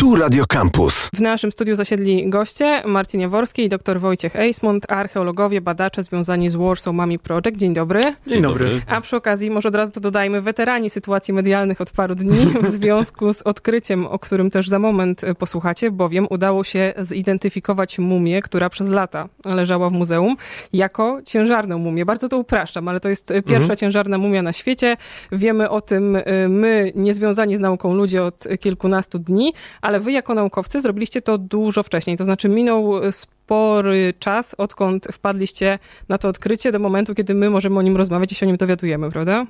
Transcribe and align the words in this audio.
Tu 0.00 0.16
Radio 0.16 0.44
Campus. 0.46 1.08
W 1.14 1.20
naszym 1.20 1.52
studiu 1.52 1.76
zasiedli 1.76 2.30
goście 2.30 2.82
Marcin 2.86 3.20
Jaworski 3.20 3.62
i 3.62 3.68
dr 3.68 4.00
Wojciech 4.00 4.36
Eismont, 4.36 4.90
archeologowie, 4.90 5.60
badacze 5.60 6.02
związani 6.02 6.50
z 6.50 6.54
Warsaw 6.54 6.94
Mummy 6.94 7.18
Project. 7.18 7.56
Dzień 7.56 7.74
dobry. 7.74 8.00
Dzień 8.26 8.42
dobry. 8.42 8.82
A 8.86 9.00
przy 9.00 9.16
okazji, 9.16 9.50
może 9.50 9.68
od 9.68 9.74
razu 9.74 9.92
to 9.92 10.00
dodajmy, 10.00 10.40
weterani 10.40 10.90
sytuacji 10.90 11.34
medialnych 11.34 11.80
od 11.80 11.90
paru 11.90 12.14
dni 12.14 12.46
w 12.62 12.66
związku 12.76 13.34
z 13.34 13.42
odkryciem, 13.42 14.06
o 14.06 14.18
którym 14.18 14.50
też 14.50 14.68
za 14.68 14.78
moment 14.78 15.22
posłuchacie, 15.38 15.90
bowiem 15.90 16.26
udało 16.30 16.64
się 16.64 16.92
zidentyfikować 16.98 17.98
mumię, 17.98 18.42
która 18.42 18.70
przez 18.70 18.88
lata 18.88 19.28
leżała 19.44 19.90
w 19.90 19.92
muzeum, 19.92 20.36
jako 20.72 21.20
ciężarną 21.24 21.78
mumię. 21.78 22.04
Bardzo 22.04 22.28
to 22.28 22.38
upraszczam, 22.38 22.88
ale 22.88 23.00
to 23.00 23.08
jest 23.08 23.28
pierwsza 23.28 23.56
mhm. 23.56 23.76
ciężarna 23.76 24.18
mumia 24.18 24.42
na 24.42 24.52
świecie. 24.52 24.96
Wiemy 25.32 25.70
o 25.70 25.80
tym 25.80 26.18
my, 26.48 26.92
niezwiązani 26.94 27.56
z 27.56 27.60
nauką 27.60 27.94
ludzie 27.94 28.22
od 28.22 28.44
kilkunastu 28.60 29.18
dni, 29.18 29.52
ale 29.89 29.89
wy 29.98 30.12
jako 30.12 30.34
naukowcy 30.34 30.80
zrobiliście 30.80 31.22
to 31.22 31.38
dużo 31.38 31.82
wcześniej. 31.82 32.16
To 32.16 32.24
znaczy 32.24 32.48
minął 32.48 32.92
spory 33.10 34.14
czas, 34.18 34.54
odkąd 34.58 35.06
wpadliście 35.12 35.78
na 36.08 36.18
to 36.18 36.28
odkrycie, 36.28 36.72
do 36.72 36.78
momentu, 36.78 37.14
kiedy 37.14 37.34
my 37.34 37.50
możemy 37.50 37.78
o 37.78 37.82
nim 37.82 37.96
rozmawiać 37.96 38.32
i 38.32 38.34
się 38.34 38.46
o 38.46 38.48
nim 38.48 38.56
dowiadujemy, 38.56 39.10
prawda? 39.10 39.46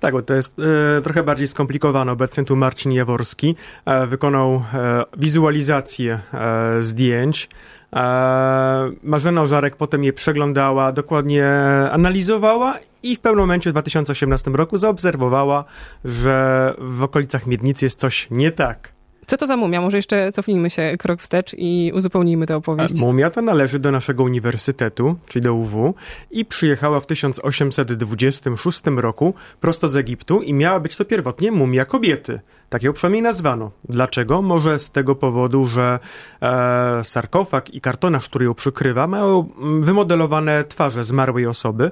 Tak, 0.00 0.12
bo 0.12 0.22
to 0.22 0.34
jest 0.34 0.56
e, 0.98 1.02
trochę 1.02 1.22
bardziej 1.22 1.46
skomplikowane. 1.46 2.12
Obecnie 2.12 2.44
tu 2.44 2.56
Marcin 2.56 2.92
Jaworski 2.92 3.56
e, 3.84 4.06
wykonał 4.06 4.54
e, 4.74 5.04
wizualizację 5.16 6.18
e, 6.34 6.82
zdjęć. 6.82 7.48
E, 7.92 8.90
Marzena 9.02 9.42
Ożarek 9.42 9.76
potem 9.76 10.04
je 10.04 10.12
przeglądała, 10.12 10.92
dokładnie 10.92 11.46
analizowała 11.92 12.74
i 13.02 13.16
w 13.16 13.20
pewnym 13.20 13.40
momencie 13.40 13.70
w 13.70 13.72
2018 13.72 14.50
roku 14.50 14.76
zaobserwowała, 14.76 15.64
że 16.04 16.74
w 16.78 17.02
okolicach 17.02 17.46
Miednicy 17.46 17.86
jest 17.86 17.98
coś 17.98 18.28
nie 18.30 18.52
tak. 18.52 18.99
Co 19.30 19.36
to 19.36 19.46
za 19.46 19.56
mumia? 19.56 19.80
Może 19.80 19.96
jeszcze 19.96 20.32
cofnijmy 20.32 20.70
się 20.70 20.96
krok 20.98 21.20
wstecz 21.20 21.54
i 21.58 21.92
uzupełnijmy 21.94 22.46
tę 22.46 22.56
opowieść. 22.56 23.00
Mumia 23.00 23.30
ta 23.30 23.42
należy 23.42 23.78
do 23.78 23.90
naszego 23.90 24.22
uniwersytetu, 24.22 25.16
czyli 25.28 25.42
do 25.42 25.54
UW 25.54 25.94
i 26.30 26.44
przyjechała 26.44 27.00
w 27.00 27.06
1826 27.06 28.82
roku 28.96 29.34
prosto 29.60 29.88
z 29.88 29.96
Egiptu 29.96 30.42
i 30.42 30.54
miała 30.54 30.80
być 30.80 30.96
to 30.96 31.04
pierwotnie 31.04 31.52
mumia 31.52 31.84
kobiety. 31.84 32.40
Tak 32.70 32.82
ją 32.82 32.92
przynajmniej 32.92 33.22
nazwano. 33.22 33.70
Dlaczego? 33.88 34.42
Może 34.42 34.78
z 34.78 34.90
tego 34.90 35.14
powodu, 35.14 35.64
że 35.64 35.98
e, 36.42 37.04
sarkofag 37.04 37.74
i 37.74 37.80
kartonarz, 37.80 38.28
który 38.28 38.44
ją 38.44 38.54
przykrywa, 38.54 39.06
mają 39.06 39.48
mm, 39.58 39.82
wymodelowane 39.82 40.64
twarze 40.64 41.04
zmarłej 41.04 41.46
osoby 41.46 41.90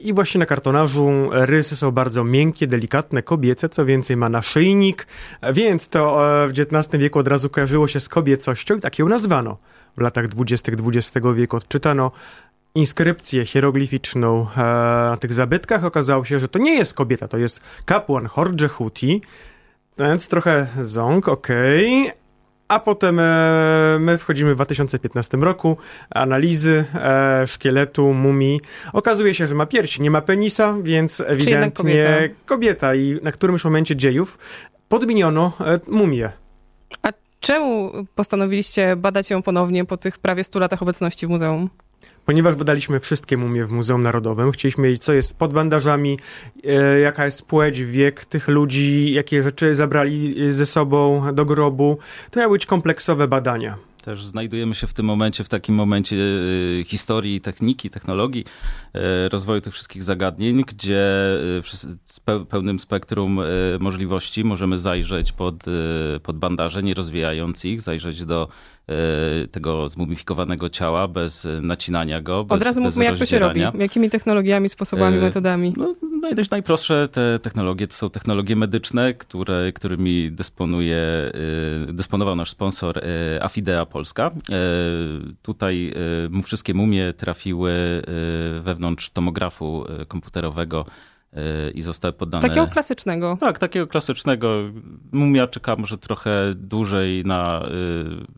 i 0.00 0.14
właśnie 0.14 0.38
na 0.38 0.46
kartonarzu 0.46 1.10
rysy 1.32 1.76
są 1.76 1.90
bardzo 1.90 2.24
miękkie, 2.24 2.66
delikatne, 2.66 3.22
kobiece, 3.22 3.68
co 3.68 3.84
więcej 3.84 4.16
ma 4.16 4.28
naszyjnik, 4.28 5.06
więc 5.52 5.88
to 5.88 6.32
e, 6.44 6.48
w 6.48 6.50
XIX 6.50 7.02
wieku 7.02 7.18
od 7.18 7.28
razu 7.28 7.50
kojarzyło 7.50 7.88
się 7.88 8.00
z 8.00 8.08
kobiecością 8.08 8.76
i 8.76 8.80
tak 8.80 8.98
ją 8.98 9.08
nazwano. 9.08 9.56
W 9.96 10.00
latach 10.00 10.28
dwudziestych 10.28 10.74
XX 10.74 11.26
wieku 11.34 11.56
odczytano 11.56 12.10
inskrypcję 12.74 13.46
hieroglificzną 13.46 14.46
e, 14.56 14.60
na 15.10 15.16
tych 15.16 15.32
zabytkach. 15.32 15.84
Okazało 15.84 16.24
się, 16.24 16.38
że 16.38 16.48
to 16.48 16.58
nie 16.58 16.76
jest 16.76 16.94
kobieta, 16.94 17.28
to 17.28 17.38
jest 17.38 17.60
kapłan 17.84 18.26
Horje 18.26 18.68
Huti, 18.68 19.22
więc 20.08 20.28
trochę 20.28 20.66
ząg, 20.80 21.28
okej. 21.28 22.02
Okay. 22.02 22.20
A 22.68 22.80
potem 22.80 23.18
e, 23.18 23.96
my 24.00 24.18
wchodzimy 24.18 24.52
w 24.52 24.54
2015 24.54 25.36
roku, 25.36 25.76
analizy 26.10 26.84
e, 26.94 27.46
szkieletu, 27.46 28.14
mumii. 28.14 28.60
Okazuje 28.92 29.34
się, 29.34 29.46
że 29.46 29.54
ma 29.54 29.66
piersi, 29.66 30.02
nie 30.02 30.10
ma 30.10 30.20
penisa, 30.20 30.76
więc 30.82 31.22
ewidentnie 31.26 32.02
kobieta. 32.02 32.34
kobieta. 32.46 32.94
I 32.94 33.18
na 33.22 33.32
którymś 33.32 33.64
momencie 33.64 33.96
dziejów 33.96 34.38
podmieniono 34.88 35.52
e, 35.60 35.80
mumię. 35.88 36.30
A 37.02 37.08
czemu 37.40 37.92
postanowiliście 38.14 38.96
badać 38.96 39.30
ją 39.30 39.42
ponownie 39.42 39.84
po 39.84 39.96
tych 39.96 40.18
prawie 40.18 40.44
100 40.44 40.58
latach 40.58 40.82
obecności 40.82 41.26
w 41.26 41.30
muzeum? 41.30 41.70
Ponieważ 42.30 42.54
badaliśmy 42.54 43.00
wszystkie 43.00 43.36
mumie 43.36 43.66
w 43.66 43.70
Muzeum 43.70 44.02
Narodowym, 44.02 44.52
chcieliśmy 44.52 44.88
wiedzieć, 44.88 45.02
co 45.02 45.12
jest 45.12 45.38
pod 45.38 45.52
bandażami, 45.52 46.18
e, 46.64 47.00
jaka 47.00 47.24
jest 47.24 47.42
płeć, 47.42 47.82
wiek 47.82 48.24
tych 48.24 48.48
ludzi, 48.48 49.12
jakie 49.12 49.42
rzeczy 49.42 49.74
zabrali 49.74 50.52
ze 50.52 50.66
sobą 50.66 51.22
do 51.34 51.44
grobu. 51.44 51.98
To 52.30 52.40
miały 52.40 52.52
być 52.52 52.66
kompleksowe 52.66 53.28
badania. 53.28 53.76
Też 54.04 54.24
znajdujemy 54.24 54.74
się 54.74 54.86
w 54.86 54.94
tym 54.94 55.06
momencie, 55.06 55.44
w 55.44 55.48
takim 55.48 55.74
momencie 55.74 56.16
e, 56.80 56.84
historii, 56.84 57.40
techniki, 57.40 57.90
technologii, 57.90 58.44
e, 58.94 59.28
rozwoju 59.28 59.60
tych 59.60 59.74
wszystkich 59.74 60.02
zagadnień, 60.02 60.64
gdzie 60.64 61.04
z 62.04 62.20
pełnym 62.48 62.78
spektrum 62.78 63.40
możliwości 63.80 64.44
możemy 64.44 64.78
zajrzeć 64.78 65.32
pod, 65.32 65.54
pod 66.22 66.38
bandaże, 66.38 66.82
nie 66.82 66.94
rozwijając 66.94 67.64
ich, 67.64 67.80
zajrzeć 67.80 68.24
do 68.24 68.48
E, 68.79 68.79
tego 69.50 69.88
zmumifikowanego 69.88 70.70
ciała 70.70 71.08
bez 71.08 71.48
nacinania 71.62 72.20
go. 72.20 72.44
Bez, 72.44 72.56
Od 72.56 72.62
razu 72.62 72.80
mówmy, 72.80 73.04
jak 73.04 73.18
to 73.18 73.26
się 73.26 73.38
robi. 73.38 73.60
Jakimi 73.78 74.10
technologiami, 74.10 74.68
sposobami, 74.68 75.18
e, 75.18 75.20
metodami? 75.20 75.74
No, 75.76 75.94
najdość 76.22 76.50
najprostsze 76.50 77.08
te 77.08 77.38
technologie 77.38 77.86
to 77.86 77.94
są 77.94 78.10
technologie 78.10 78.56
medyczne, 78.56 79.14
które, 79.14 79.72
którymi 79.72 80.32
dysponuje, 80.32 80.98
e, 81.88 81.92
dysponował 81.92 82.36
nasz 82.36 82.50
sponsor 82.50 83.00
Afidea 83.40 83.86
Polska. 83.86 84.30
Tutaj 85.42 85.92
wszystkie 86.44 86.74
mumie 86.74 87.12
trafiły 87.12 87.72
wewnątrz 88.62 89.10
tomografu 89.10 89.84
komputerowego 90.08 90.86
Y, 90.86 91.19
i 91.74 91.82
zostały 91.82 92.12
poddane... 92.12 92.42
Takiego 92.42 92.66
klasycznego. 92.66 93.36
Tak, 93.40 93.58
takiego 93.58 93.86
klasycznego. 93.86 94.56
Mumia 95.12 95.46
czeka 95.46 95.76
może 95.76 95.98
trochę 95.98 96.54
dłużej 96.54 97.22
na 97.24 97.68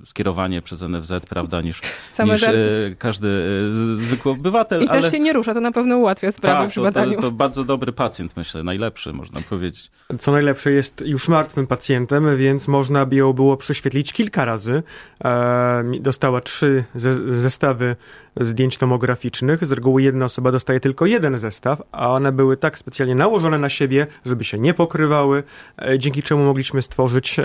y, 0.03 0.07
skierowanie 0.07 0.63
przez 0.63 0.83
NFZ, 0.83 1.13
prawda, 1.29 1.61
niż, 1.61 1.81
niż 2.33 2.43
y, 2.43 2.97
każdy 2.99 3.29
y, 3.29 3.97
zwykły 3.97 4.33
obywatel. 4.33 4.83
I 4.83 4.89
ale... 4.89 5.01
też 5.01 5.11
się 5.11 5.21
nie 5.21 5.33
rusza, 5.33 5.55
to 5.55 5.61
na 5.61 5.73
pewno 5.73 5.97
ułatwia 5.97 6.33
sprawę 6.33 6.61
tak, 6.61 6.71
przy 6.71 6.81
badaniu. 6.81 7.11
To, 7.11 7.17
to, 7.17 7.23
to 7.23 7.31
bardzo 7.31 7.65
dobry 7.65 7.93
pacjent, 7.93 8.37
myślę, 8.37 8.63
najlepszy, 8.63 9.13
można 9.13 9.41
powiedzieć. 9.41 9.91
Co 10.19 10.33
najlepsze, 10.33 10.73
jest 10.73 11.01
już 11.07 11.29
martwym 11.29 11.67
pacjentem, 11.67 12.37
więc 12.37 12.69
można 12.69 13.07
by 13.07 13.17
ją 13.17 13.33
było 13.33 13.57
prześwietlić 13.57 14.13
kilka 14.13 14.45
razy. 14.45 14.83
E, 15.25 15.85
dostała 16.01 16.41
trzy 16.41 16.85
zestawy 17.29 17.97
zdjęć 18.41 18.79
tomograficznych. 18.79 19.65
Z 19.65 19.73
reguły 19.73 20.03
jedna 20.03 20.25
osoba 20.25 20.53
dostaje 20.53 20.81
tylko 20.81 21.07
jeden 21.07 21.39
zestaw, 21.39 21.83
a 21.93 22.11
one 22.11 22.33
były 22.33 22.57
tak 22.57 22.79
specjalnie 22.79 23.15
nałożone 23.15 23.59
na 23.59 23.69
siebie, 23.69 24.07
żeby 24.27 24.45
się 24.45 24.59
nie 24.59 24.75
pokrywały, 24.75 25.43
e, 25.83 25.99
dzięki 25.99 26.23
czemu 26.23 26.45
mogliśmy 26.45 26.83
stworzyć 26.83 27.39
e, 27.39 27.45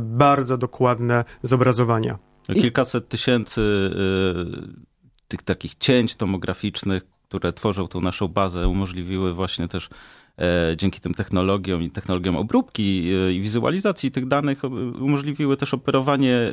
bardzo 0.00 0.58
dokładne 0.58 1.24
zobrazowania. 1.42 2.18
Kilkaset 2.54 3.08
tysięcy 3.08 3.90
e, 3.92 4.80
tych 5.28 5.42
takich 5.42 5.74
cięć 5.74 6.16
tomograficznych, 6.16 7.02
które 7.28 7.52
tworzą 7.52 7.88
tą 7.88 8.00
naszą 8.00 8.28
bazę, 8.28 8.68
umożliwiły 8.68 9.34
właśnie 9.34 9.68
też 9.68 9.88
dzięki 10.76 11.00
tym 11.00 11.14
technologiom 11.14 11.82
i 11.82 11.90
technologiom 11.90 12.36
obróbki 12.36 13.04
i 13.32 13.40
wizualizacji 13.40 14.10
tych 14.10 14.28
danych 14.28 14.64
umożliwiły 15.00 15.56
też 15.56 15.74
operowanie 15.74 16.52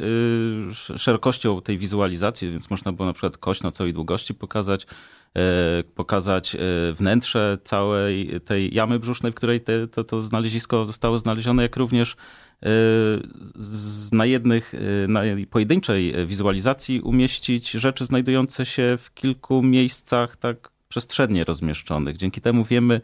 szerokością 0.97 1.61
tej 1.61 1.77
wizualizacji, 1.77 2.51
więc 2.51 2.69
można 2.69 2.91
było 2.91 3.05
na 3.05 3.13
przykład 3.13 3.37
kość 3.37 3.63
na 3.63 3.71
całej 3.71 3.93
długości 3.93 4.33
pokazać, 4.33 4.87
E, 5.37 5.83
pokazać 5.83 6.55
e, 6.55 6.59
wnętrze 6.93 7.57
całej 7.63 8.41
tej 8.45 8.75
jamy 8.75 8.99
brzusznej, 8.99 9.31
w 9.31 9.35
której 9.35 9.61
te, 9.61 9.87
to, 9.87 10.03
to 10.03 10.21
znalezisko 10.21 10.85
zostało 10.85 11.19
znalezione, 11.19 11.63
jak 11.63 11.75
również 11.75 12.15
e, 12.63 12.67
na 14.11 14.25
jednych, 14.25 14.73
na 15.07 15.21
pojedynczej 15.49 16.13
wizualizacji 16.25 17.01
umieścić 17.01 17.71
rzeczy 17.71 18.05
znajdujące 18.05 18.65
się 18.65 18.97
w 18.99 19.13
kilku 19.13 19.63
miejscach 19.63 20.35
tak 20.35 20.71
przestrzennie 20.89 21.43
rozmieszczonych. 21.43 22.17
Dzięki 22.17 22.41
temu 22.41 22.63
wiemy 22.63 23.01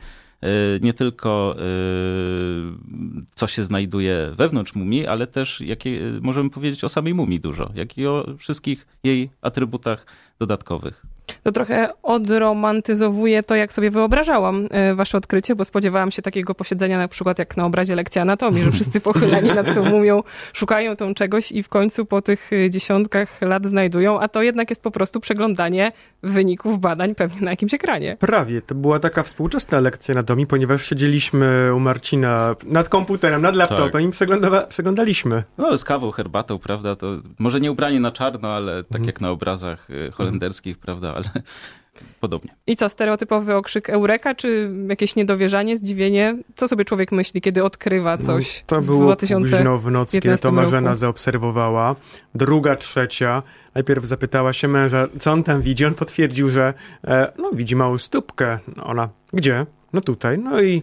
nie 0.81 0.93
tylko 0.93 1.55
co 3.35 3.47
się 3.47 3.63
znajduje 3.63 4.31
wewnątrz 4.37 4.75
mumii, 4.75 5.07
ale 5.07 5.27
też 5.27 5.61
jakie 5.61 6.01
możemy 6.21 6.49
powiedzieć 6.49 6.83
o 6.83 6.89
samej 6.89 7.13
mumii 7.13 7.39
dużo, 7.39 7.71
jak 7.75 7.97
i 7.97 8.07
o 8.07 8.25
wszystkich 8.37 8.87
jej 9.03 9.29
atrybutach 9.41 10.05
dodatkowych 10.39 11.12
to 11.43 11.51
trochę 11.51 11.89
odromantyzowuje 12.03 13.43
to, 13.43 13.55
jak 13.55 13.73
sobie 13.73 13.91
wyobrażałam 13.91 14.67
e, 14.71 14.95
wasze 14.95 15.17
odkrycie, 15.17 15.55
bo 15.55 15.65
spodziewałam 15.65 16.11
się 16.11 16.21
takiego 16.21 16.55
posiedzenia 16.55 16.97
na 16.97 17.07
przykład 17.07 17.39
jak 17.39 17.57
na 17.57 17.65
obrazie 17.65 17.95
lekcji 17.95 18.21
anatomii, 18.21 18.63
że 18.63 18.71
wszyscy 18.71 19.01
pochyleni 19.01 19.49
nad 19.49 19.75
tą 19.75 19.83
mumią 19.85 20.23
szukają 20.53 20.95
tą 20.95 21.13
czegoś 21.13 21.51
i 21.51 21.63
w 21.63 21.69
końcu 21.69 22.05
po 22.05 22.21
tych 22.21 22.51
dziesiątkach 22.69 23.41
lat 23.41 23.65
znajdują, 23.65 24.19
a 24.19 24.27
to 24.27 24.41
jednak 24.41 24.69
jest 24.69 24.81
po 24.81 24.91
prostu 24.91 25.19
przeglądanie 25.19 25.91
wyników 26.23 26.79
badań 26.79 27.15
pewnie 27.15 27.41
na 27.41 27.51
jakimś 27.51 27.73
ekranie. 27.73 28.17
Prawie. 28.19 28.61
To 28.61 28.75
była 28.75 28.99
taka 28.99 29.23
współczesna 29.23 29.79
lekcja 29.79 30.13
anatomii, 30.13 30.47
ponieważ 30.47 30.85
siedzieliśmy 30.85 31.75
u 31.75 31.79
Marcina 31.79 32.55
nad 32.65 32.89
komputerem, 32.89 33.41
nad 33.41 33.55
laptopem 33.55 34.11
tak. 34.11 34.33
i 34.33 34.67
przeglądaliśmy. 34.69 35.43
No, 35.57 35.77
z 35.77 35.83
kawą, 35.83 36.11
herbatą, 36.11 36.59
prawda? 36.59 36.95
To 36.95 37.07
może 37.39 37.61
nie 37.61 37.71
ubranie 37.71 37.99
na 37.99 38.11
czarno, 38.11 38.49
ale 38.49 38.83
tak 38.83 38.95
mhm. 38.95 39.05
jak 39.05 39.21
na 39.21 39.29
obrazach 39.29 39.87
e, 40.07 40.11
holenderskich, 40.11 40.77
prawda? 40.77 41.13
ale 41.15 41.25
podobnie. 42.19 42.51
I 42.67 42.75
co, 42.75 42.89
stereotypowy 42.89 43.55
okrzyk 43.55 43.89
eureka, 43.89 44.35
czy 44.35 44.71
jakieś 44.89 45.15
niedowierzanie, 45.15 45.77
zdziwienie? 45.77 46.37
Co 46.55 46.67
sobie 46.67 46.85
człowiek 46.85 47.11
myśli, 47.11 47.41
kiedy 47.41 47.63
odkrywa 47.63 48.17
no, 48.17 48.25
coś 48.25 48.59
no, 48.61 48.67
To 48.67 48.81
w 48.81 48.85
było 48.85 49.03
2015 49.03 49.57
późno 49.57 49.77
w 49.77 49.91
noc, 49.91 50.11
kiedy 50.11 50.37
to 50.37 50.51
Marzena 50.51 50.89
roku. 50.89 50.99
zaobserwowała. 50.99 51.95
Druga, 52.35 52.75
trzecia. 52.75 53.43
Najpierw 53.75 54.05
zapytała 54.05 54.53
się 54.53 54.67
męża, 54.67 55.07
co 55.19 55.31
on 55.31 55.43
tam 55.43 55.61
widzi. 55.61 55.85
On 55.85 55.93
potwierdził, 55.93 56.49
że 56.49 56.73
e, 57.03 57.31
no, 57.37 57.51
widzi 57.53 57.75
małą 57.75 57.97
stópkę. 57.97 58.59
Ona, 58.83 59.09
gdzie? 59.33 59.65
No 59.93 60.01
tutaj. 60.01 60.37
No 60.37 60.61
i 60.61 60.81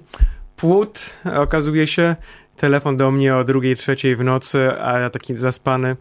płód, 0.57 1.17
okazuje 1.37 1.87
się, 1.87 2.17
telefon 2.57 2.97
do 2.97 3.11
mnie 3.11 3.37
o 3.37 3.45
drugiej, 3.45 3.77
trzeciej 3.77 4.17
w 4.17 4.25
nocy, 4.25 4.71
a 4.83 4.99
ja 4.99 5.11
taki 5.11 5.35
zaspany. 5.35 5.97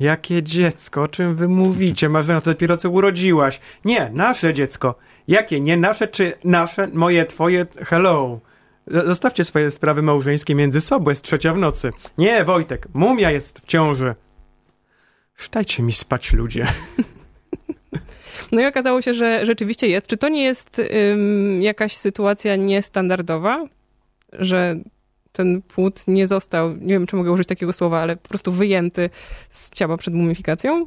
Jakie 0.00 0.42
dziecko? 0.42 1.02
O 1.02 1.08
czym 1.08 1.36
wy 1.36 1.48
mówicie? 1.48 2.08
Marzena, 2.08 2.40
to 2.40 2.50
dopiero 2.50 2.76
co 2.76 2.90
urodziłaś. 2.90 3.60
Nie, 3.84 4.10
nasze 4.14 4.54
dziecko. 4.54 4.94
Jakie? 5.28 5.60
Nie 5.60 5.76
nasze 5.76 6.08
czy 6.08 6.32
nasze? 6.44 6.88
Moje, 6.92 7.26
twoje? 7.26 7.66
Hello. 7.86 8.40
Zostawcie 8.86 9.44
swoje 9.44 9.70
sprawy 9.70 10.02
małżeńskie 10.02 10.54
między 10.54 10.80
sobą, 10.80 11.10
jest 11.10 11.22
trzecia 11.22 11.54
w 11.54 11.58
nocy. 11.58 11.90
Nie, 12.18 12.44
Wojtek, 12.44 12.88
mumia 12.94 13.30
jest 13.30 13.58
w 13.58 13.66
ciąży. 13.66 14.14
Sztajcie 15.34 15.82
mi 15.82 15.92
spać, 15.92 16.32
ludzie. 16.32 16.66
No 18.52 18.60
i 18.60 18.66
okazało 18.66 19.02
się, 19.02 19.14
że 19.14 19.46
rzeczywiście 19.46 19.88
jest. 19.88 20.06
Czy 20.06 20.16
to 20.16 20.28
nie 20.28 20.44
jest 20.44 20.78
ym, 21.12 21.62
jakaś 21.62 21.96
sytuacja 21.96 22.56
niestandardowa, 22.56 23.64
że 24.32 24.76
ten 25.32 25.62
płód 25.62 26.04
nie 26.06 26.26
został, 26.26 26.76
nie 26.76 26.94
wiem 26.94 27.06
czy 27.06 27.16
mogę 27.16 27.32
użyć 27.32 27.48
takiego 27.48 27.72
słowa, 27.72 28.00
ale 28.00 28.16
po 28.16 28.28
prostu 28.28 28.52
wyjęty 28.52 29.10
z 29.50 29.70
ciała 29.70 29.96
przed 29.96 30.14
mumifikacją? 30.14 30.86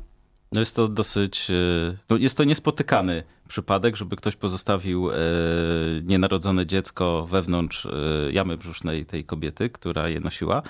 No 0.51 0.59
jest 0.59 0.75
to 0.75 0.87
dosyć, 0.87 1.47
no 2.09 2.17
jest 2.17 2.37
to 2.37 2.43
niespotykany 2.43 3.23
przypadek, 3.51 3.95
żeby 3.95 4.15
ktoś 4.15 4.35
pozostawił 4.35 5.11
e, 5.11 5.15
nienarodzone 6.03 6.65
dziecko 6.65 7.27
wewnątrz 7.29 7.85
e, 7.85 7.89
jamy 8.31 8.57
brzusznej 8.57 9.05
tej 9.05 9.25
kobiety, 9.25 9.69
która 9.69 10.09
je 10.09 10.19
nosiła. 10.19 10.61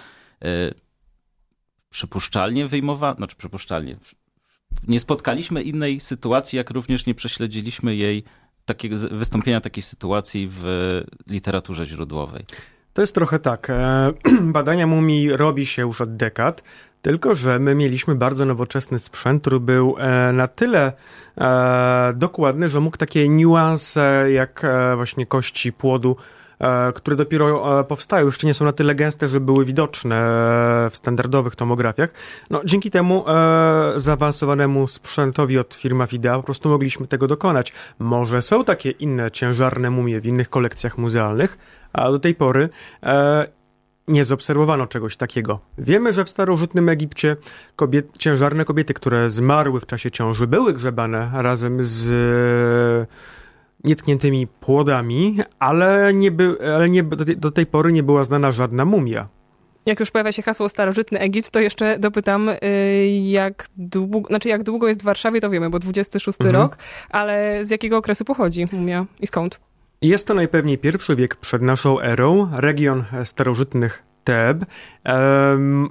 E, 0.42 0.74
przypuszczalnie 1.90 2.68
wyjmowano, 2.68 3.16
znaczy 3.16 3.36
przypuszczalnie, 3.36 3.98
nie 4.88 5.00
spotkaliśmy 5.00 5.64
innej 5.64 6.00
sytuacji, 6.00 6.58
jak 6.58 6.70
również 6.70 7.06
nie 7.06 7.16
prześledziliśmy 7.16 7.96
jej 7.96 8.24
takiego, 8.66 8.96
wystąpienia 9.12 9.62
takiej 9.62 9.84
sytuacji 9.84 10.48
w 10.52 10.64
literaturze 11.30 11.86
źródłowej. 11.86 12.46
To 12.94 13.02
jest 13.02 13.16
trochę 13.16 13.40
tak. 13.40 13.70
E, 13.70 14.14
badania 14.58 14.88
mumii 14.88 15.30
robi 15.30 15.66
się 15.66 15.82
już 15.82 16.02
od 16.02 16.16
dekad, 16.16 16.64
tylko 17.02 17.36
że 17.36 17.60
my 17.60 17.76
mieliśmy 17.76 18.16
bardzo 18.16 18.46
nowoczesny 18.46 19.00
sprzęt, 19.00 19.42
który 19.42 19.60
był 19.60 19.96
e, 20.00 20.34
na 20.34 20.48
tyle 20.48 20.94
e, 21.38 22.14
dokładny, 22.16 22.70
że 22.70 22.80
mógł 22.80 22.98
takie 22.98 23.30
niuanse 23.30 24.32
jak 24.32 24.66
właśnie 24.96 25.26
kości 25.26 25.74
płodu 25.74 26.16
które 26.96 27.16
dopiero 27.16 27.84
powstają, 27.84 28.26
jeszcze 28.26 28.48
nie 28.48 28.54
są 28.54 28.66
na 28.66 28.74
tyle 28.74 28.96
gęste, 28.96 29.30
że 29.30 29.40
były 29.40 29.66
widoczne 29.66 30.18
w 30.92 30.98
standardowych 30.98 31.56
tomografiach. 31.56 32.14
No, 32.50 32.62
dzięki 32.66 32.92
temu 32.92 33.26
e, 33.28 33.94
zaawansowanemu 33.96 34.88
sprzętowi 34.88 35.60
od 35.60 35.76
firmy 35.76 36.08
Fidea 36.08 36.38
po 36.38 36.44
prostu 36.44 36.70
mogliśmy 36.70 37.08
tego 37.08 37.28
dokonać. 37.28 37.74
Może 38.00 38.42
są 38.42 38.64
takie 38.64 38.92
inne 38.92 39.32
ciężarne 39.32 39.90
mumie 39.90 40.20
w 40.20 40.28
innych 40.28 40.50
kolekcjach 40.50 40.98
muzealnych, 40.98 41.58
a 41.94 42.12
do 42.12 42.20
tej 42.20 42.36
pory 42.36 42.70
e, 43.04 43.48
nie 44.08 44.24
zaobserwowano 44.24 44.88
czegoś 44.88 45.18
takiego. 45.18 45.60
Wiemy, 45.78 46.14
że 46.14 46.26
w 46.26 46.30
starożytnym 46.30 46.90
Egipcie 46.90 47.38
kobiet, 47.76 48.08
ciężarne 48.18 48.66
kobiety, 48.66 48.94
które 48.94 49.30
zmarły 49.30 49.80
w 49.80 49.86
czasie 49.86 50.12
ciąży, 50.12 50.48
były 50.48 50.74
grzebane 50.74 51.32
razem 51.34 51.78
z 51.84 52.12
e, 53.10 53.41
nietkniętymi 53.84 54.48
płodami, 54.48 55.38
ale, 55.60 56.14
nie 56.14 56.32
by, 56.32 56.58
ale 56.76 56.90
nie, 56.90 57.04
do, 57.04 57.26
tej, 57.26 57.38
do 57.38 57.52
tej 57.52 57.66
pory 57.66 57.94
nie 57.94 58.04
była 58.04 58.24
znana 58.24 58.52
żadna 58.52 58.86
mumia. 58.86 59.28
Jak 59.86 60.00
już 60.00 60.12
pojawia 60.12 60.32
się 60.32 60.42
hasło 60.42 60.70
starożytny 60.70 61.20
Egipt, 61.20 61.50
to 61.50 61.60
jeszcze 61.60 62.00
dopytam, 62.00 62.50
y, 62.50 62.58
jak 63.24 63.68
długo, 63.78 64.28
znaczy 64.28 64.50
jak 64.50 64.64
długo 64.64 64.88
jest 64.88 65.02
w 65.02 65.04
Warszawie, 65.04 65.42
to 65.42 65.50
wiemy, 65.50 65.70
bo 65.70 65.80
26 65.80 66.42
mhm. 66.42 66.56
rok, 66.56 66.78
ale 67.10 67.66
z 67.66 67.70
jakiego 67.70 67.98
okresu 67.98 68.26
pochodzi 68.26 68.68
mumia 68.72 69.06
i 69.20 69.28
skąd? 69.28 69.60
Jest 70.02 70.28
to 70.28 70.34
najpewniej 70.34 70.78
pierwszy 70.78 71.16
wiek 71.16 71.36
przed 71.36 71.62
naszą 71.62 72.02
erą, 72.02 72.50
region 72.54 73.04
starożytnych 73.24 74.04
Teb. 74.24 74.66
Um, 75.06 75.90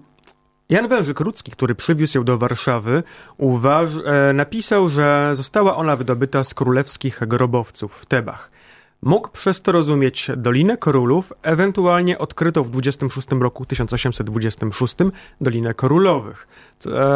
Jan 0.70 0.88
Wężyk-Rudzki, 0.88 1.52
który 1.52 1.74
przywiózł 1.74 2.18
ją 2.18 2.24
do 2.24 2.38
Warszawy, 2.38 3.02
uważ, 3.38 3.88
e, 4.04 4.32
napisał, 4.32 4.88
że 4.88 5.30
została 5.32 5.76
ona 5.76 5.96
wydobyta 5.96 6.44
z 6.44 6.54
królewskich 6.54 7.20
grobowców 7.26 7.94
w 7.94 8.06
Tebach. 8.06 8.50
Mógł 9.02 9.28
przez 9.28 9.62
to 9.62 9.72
rozumieć 9.72 10.30
Dolinę 10.36 10.76
Korulów, 10.76 11.32
ewentualnie 11.42 12.18
odkrytą 12.18 12.62
w 12.62 12.70
26 12.70 13.28
roku 13.40 13.66
1826 13.66 14.96
Dolinę 15.40 15.74
Korulowych. 15.74 16.48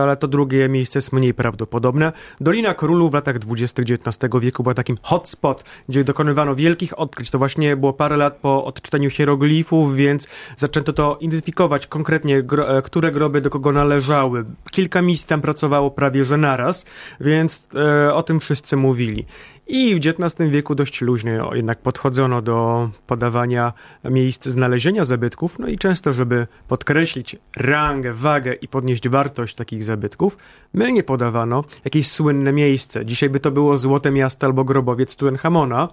Ale 0.03 0.17
to 0.17 0.29
drugie 0.29 0.69
miejsce 0.69 0.99
jest 0.99 1.13
mniej 1.13 1.35
prawdopodobne. 1.35 2.13
Dolina 2.41 2.75
Korulów 2.75 3.11
w 3.11 3.15
latach 3.15 3.39
20. 3.39 3.83
XIX 3.83 4.33
wieku 4.41 4.63
była 4.63 4.75
takim 4.75 4.97
hotspot, 5.03 5.65
gdzie 5.89 6.05
dokonywano 6.05 6.55
wielkich 6.55 6.99
odkryć. 6.99 7.31
To 7.31 7.39
właśnie 7.39 7.77
było 7.77 7.93
parę 7.93 8.17
lat 8.17 8.37
po 8.37 8.65
odczytaniu 8.65 9.11
hieroglifów, 9.11 9.97
więc 9.97 10.29
zaczęto 10.57 10.93
to 10.93 11.19
identyfikować 11.21 11.87
konkretnie, 11.87 12.43
gro, 12.43 12.79
e, 12.79 12.83
które 12.83 13.11
groby 13.13 13.41
do 13.41 13.51
kogo 13.51 13.73
należały. 13.73 14.45
Kilka 14.71 15.03
misji 15.03 15.27
tam 15.27 15.41
pracowało 15.41 15.91
prawie 15.91 16.25
że 16.25 16.37
naraz, 16.37 16.87
więc 17.21 17.67
e, 17.75 18.15
o 18.15 18.23
tym 18.23 18.41
wszyscy 18.41 18.77
mówili. 18.77 19.27
I 19.67 19.95
w 19.95 19.99
XIX 20.07 20.51
wieku 20.51 20.75
dość 20.75 21.01
luźnie 21.01 21.39
jednak 21.53 21.74
podchodzono 21.79 22.43
do 22.43 22.91
podawania 23.07 23.73
miejsc 24.05 24.47
znalezienia 24.49 25.05
zabytków, 25.05 25.59
no 25.59 25.69
i 25.69 25.79
często, 25.79 26.13
żeby 26.13 26.47
podkreślić 26.69 27.37
rangę, 27.57 28.13
wagę 28.13 28.55
i 28.55 28.69
podnieść 28.69 29.09
wartość 29.09 29.55
takich 29.55 29.85
zabytków, 29.85 30.37
my 30.75 30.93
nie 30.93 31.03
podawano 31.03 31.65
jakieś 31.85 32.11
słynne 32.11 32.53
miejsce. 32.53 33.07
Dzisiaj 33.07 33.31
by 33.31 33.41
to 33.41 33.51
było 33.51 33.77
Złote 33.77 34.11
Miasto 34.11 34.47
albo 34.47 34.65
grobowiec 34.65 35.17
Tutenchamona, 35.17 35.89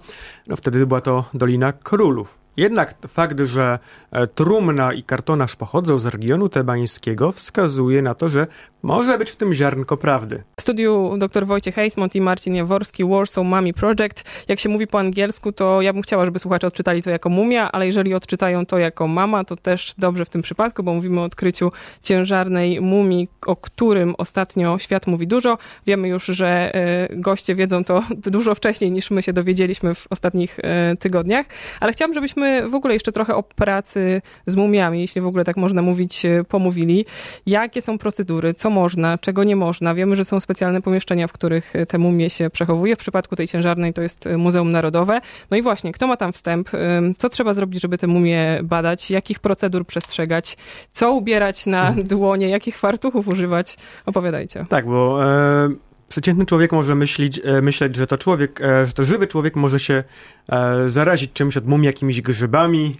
no 0.46 0.56
wtedy 0.56 0.86
była 0.86 1.00
to 1.00 1.24
Dolina 1.34 1.72
Królów. 1.72 2.41
Jednak 2.56 2.94
fakt, 3.08 3.40
że 3.40 3.78
e, 4.10 4.26
trumna 4.26 4.92
i 4.92 5.02
kartonaż 5.02 5.56
pochodzą 5.56 5.98
z 5.98 6.06
regionu 6.06 6.48
tebańskiego 6.48 7.32
wskazuje 7.32 8.02
na 8.02 8.14
to, 8.14 8.28
że 8.28 8.46
może 8.82 9.18
być 9.18 9.30
w 9.30 9.36
tym 9.36 9.54
ziarnko 9.54 9.96
prawdy. 9.96 10.42
W 10.58 10.62
studiu 10.62 11.14
dr 11.18 11.46
Wojciech 11.46 11.74
Heismont 11.74 12.14
i 12.14 12.20
Marcin 12.20 12.54
Jaworski, 12.54 13.04
Warsaw 13.04 13.44
Mummy 13.44 13.72
Project. 13.72 14.24
Jak 14.48 14.60
się 14.60 14.68
mówi 14.68 14.86
po 14.86 14.98
angielsku, 14.98 15.52
to 15.52 15.82
ja 15.82 15.92
bym 15.92 16.02
chciała, 16.02 16.24
żeby 16.24 16.38
słuchacze 16.38 16.66
odczytali 16.66 17.02
to 17.02 17.10
jako 17.10 17.28
mumia, 17.28 17.72
ale 17.72 17.86
jeżeli 17.86 18.14
odczytają 18.14 18.66
to 18.66 18.78
jako 18.78 19.08
mama, 19.08 19.44
to 19.44 19.56
też 19.56 19.94
dobrze 19.98 20.24
w 20.24 20.30
tym 20.30 20.42
przypadku, 20.42 20.82
bo 20.82 20.94
mówimy 20.94 21.20
o 21.20 21.24
odkryciu 21.24 21.72
ciężarnej 22.02 22.80
mumii, 22.80 23.28
o 23.46 23.56
którym 23.56 24.14
ostatnio 24.18 24.78
świat 24.78 25.06
mówi 25.06 25.26
dużo. 25.26 25.58
Wiemy 25.86 26.08
już, 26.08 26.26
że 26.26 26.74
e, 26.74 27.08
goście 27.10 27.54
wiedzą 27.54 27.84
to 27.84 28.02
dużo 28.36 28.54
wcześniej 28.54 28.90
niż 28.90 29.10
my 29.10 29.22
się 29.22 29.32
dowiedzieliśmy 29.32 29.94
w 29.94 30.06
ostatnich 30.10 30.58
e, 30.62 30.96
tygodniach, 30.96 31.46
ale 31.80 31.92
chciałabym, 31.92 32.14
żebyśmy 32.14 32.41
w 32.68 32.74
ogóle 32.74 32.94
jeszcze 32.94 33.12
trochę 33.12 33.34
o 33.34 33.42
pracy 33.42 34.22
z 34.46 34.56
mumiami, 34.56 35.00
jeśli 35.00 35.20
w 35.20 35.26
ogóle 35.26 35.44
tak 35.44 35.56
można 35.56 35.82
mówić, 35.82 36.24
e, 36.24 36.44
pomówili. 36.44 37.04
Jakie 37.46 37.82
są 37.82 37.98
procedury, 37.98 38.54
co 38.54 38.70
można, 38.70 39.18
czego 39.18 39.44
nie 39.44 39.56
można. 39.56 39.94
Wiemy, 39.94 40.16
że 40.16 40.24
są 40.24 40.40
specjalne 40.40 40.82
pomieszczenia, 40.82 41.26
w 41.26 41.32
których 41.32 41.72
te 41.88 41.98
mumie 41.98 42.30
się 42.30 42.50
przechowuje. 42.50 42.96
W 42.96 42.98
przypadku 42.98 43.36
tej 43.36 43.48
ciężarnej 43.48 43.92
to 43.92 44.02
jest 44.02 44.28
Muzeum 44.38 44.70
Narodowe. 44.70 45.20
No 45.50 45.56
i 45.56 45.62
właśnie, 45.62 45.92
kto 45.92 46.06
ma 46.06 46.16
tam 46.16 46.32
wstęp? 46.32 46.70
Co 47.18 47.28
trzeba 47.28 47.54
zrobić, 47.54 47.82
żeby 47.82 47.98
te 47.98 48.06
mumie 48.06 48.60
badać? 48.62 49.10
Jakich 49.10 49.40
procedur 49.40 49.86
przestrzegać? 49.86 50.56
Co 50.90 51.12
ubierać 51.12 51.66
na 51.66 51.88
mhm. 51.88 52.06
dłonie? 52.06 52.48
Jakich 52.48 52.78
fartuchów 52.78 53.28
używać? 53.28 53.76
Opowiadajcie. 54.06 54.66
Tak, 54.68 54.86
bo... 54.86 55.24
E 55.24 55.91
przeciętny 56.12 56.46
człowiek 56.46 56.72
może 56.72 56.94
myśleć, 56.94 57.40
e, 57.44 57.62
myśleć, 57.62 57.96
że 57.96 58.06
to 58.06 58.18
człowiek, 58.18 58.60
e, 58.60 58.86
że 58.86 58.92
to 58.92 59.04
żywy 59.04 59.26
człowiek 59.26 59.56
może 59.56 59.80
się 59.80 60.04
e, 60.48 60.88
zarazić 60.88 61.32
czymś 61.32 61.56
od 61.56 61.66
mumii, 61.66 61.86
jakimiś 61.86 62.22
grzybami. 62.22 62.96